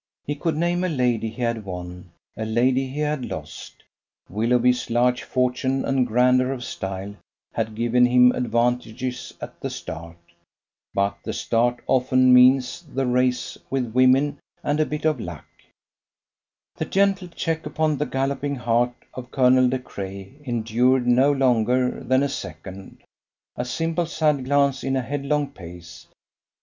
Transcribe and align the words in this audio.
He 0.25 0.33
could 0.33 0.57
name 0.57 0.83
a 0.83 0.89
lady 0.89 1.29
he 1.29 1.43
had 1.43 1.63
won, 1.63 2.09
a 2.35 2.43
lady 2.43 2.87
he 2.87 3.01
had 3.01 3.23
lost. 3.25 3.83
Willoughby's 4.31 4.89
large 4.89 5.21
fortune 5.21 5.85
and 5.85 6.07
grandeur 6.07 6.51
of 6.51 6.63
style 6.63 7.13
had 7.53 7.75
given 7.75 8.07
him 8.07 8.31
advantages 8.31 9.31
at 9.39 9.59
the 9.61 9.69
start. 9.69 10.17
But 10.95 11.19
the 11.23 11.33
start 11.33 11.81
often 11.85 12.33
means 12.33 12.81
the 12.81 13.05
race 13.05 13.59
with 13.69 13.93
women, 13.93 14.39
and 14.63 14.79
a 14.79 14.87
bit 14.87 15.05
of 15.05 15.19
luck. 15.19 15.45
The 16.77 16.85
gentle 16.85 17.27
check 17.27 17.67
upon 17.67 17.99
the 17.99 18.07
galloping 18.07 18.55
heart 18.55 18.95
of 19.13 19.29
Colonel 19.29 19.69
De 19.69 19.77
Craye 19.77 20.33
endured 20.43 21.05
no 21.05 21.31
longer 21.31 22.03
than 22.03 22.23
a 22.23 22.27
second 22.29 23.03
a 23.55 23.63
simple 23.65 24.07
side 24.07 24.45
glance 24.45 24.83
in 24.83 24.95
a 24.95 25.03
headlong 25.03 25.51
pace. 25.51 26.07